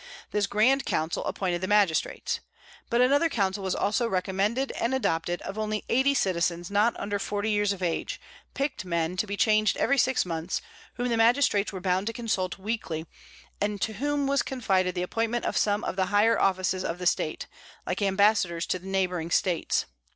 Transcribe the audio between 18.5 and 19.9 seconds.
to neighboring States.